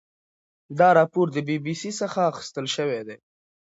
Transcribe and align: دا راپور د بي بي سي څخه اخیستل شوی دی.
دا 0.79 0.87
راپور 0.99 1.27
د 1.31 1.37
بي 1.47 1.57
بي 1.63 1.73
سي 1.81 1.91
څخه 2.01 2.19
اخیستل 2.31 2.65
شوی 2.75 3.01
دی. 3.07 3.17